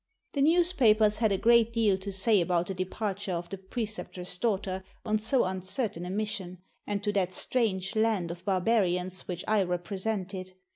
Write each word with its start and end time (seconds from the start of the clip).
The 0.33 0.41
newspapers 0.41 1.17
had 1.17 1.31
a 1.31 1.37
great 1.37 1.71
deal 1.71 1.95
to 1.95 2.11
say 2.11 2.41
about 2.41 2.65
the 2.65 2.73
departure 2.73 3.33
of 3.33 3.49
the 3.49 3.59
Preceptress' 3.59 4.35
daughter 4.39 4.83
on 5.05 5.19
so 5.19 5.43
uncertain 5.43 6.07
a 6.07 6.09
mission, 6.09 6.57
and 6.87 7.03
to 7.03 7.13
that 7.13 7.35
strange 7.35 7.95
land 7.95 8.31
of 8.31 8.43
barbarians 8.43 9.27
which 9.27 9.43
I 9.47 9.61
represented. 9.61 10.53